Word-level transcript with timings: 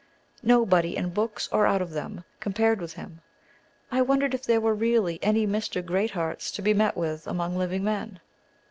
Nobody, 0.41 0.97
in 0.97 1.11
books 1.11 1.47
or 1.51 1.67
out 1.67 1.79
of 1.79 1.91
them, 1.91 2.23
compared 2.39 2.81
with 2.81 2.93
him. 2.93 3.21
I 3.91 4.01
wondered 4.01 4.33
if 4.33 4.43
there 4.45 4.59
were 4.59 4.73
really 4.73 5.19
any 5.21 5.45
Mr. 5.45 5.85
Great 5.85 6.09
Hearts 6.09 6.49
to 6.53 6.63
be 6.63 6.73
met 6.73 6.97
with 6.97 7.27
among 7.27 7.55
living 7.55 7.83
men. 7.83 8.19